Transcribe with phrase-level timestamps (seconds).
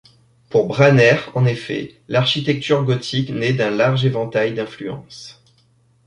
[0.49, 5.43] Pour Branner, en effet, l'architecture gothique naît d'un large éventail d'influences.